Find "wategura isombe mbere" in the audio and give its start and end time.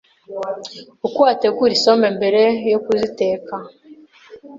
1.27-2.41